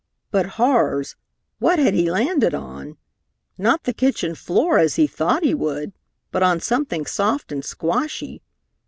But, 0.31 0.47
horrors, 0.57 1.15
what 1.59 1.77
had 1.77 1.93
he 1.93 2.09
landed 2.09 2.55
on? 2.55 2.97
Not 3.59 3.83
the 3.83 3.93
kitchen 3.93 4.33
floor, 4.33 4.79
as 4.79 4.95
he 4.95 5.05
thought 5.05 5.43
he 5.43 5.53
would, 5.53 5.93
but 6.31 6.41
on 6.41 6.59
something 6.59 7.05
soft 7.05 7.51
and 7.51 7.63
squashy. 7.63 8.41